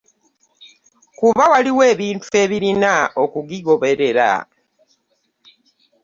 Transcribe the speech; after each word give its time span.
Kuba 1.17 1.43
waliwo 1.51 1.83
ebintu 1.93 2.27
ebirina 2.43 2.93
okukigoberera. 3.23 4.29